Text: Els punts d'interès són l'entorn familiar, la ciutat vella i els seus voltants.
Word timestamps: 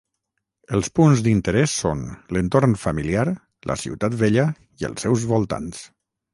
Els 0.77 0.87
punts 0.99 1.21
d'interès 1.27 1.75
són 1.83 2.01
l'entorn 2.37 2.75
familiar, 2.85 3.27
la 3.73 3.79
ciutat 3.85 4.19
vella 4.25 4.49
i 4.83 4.91
els 4.93 5.09
seus 5.09 5.31
voltants. 5.37 5.89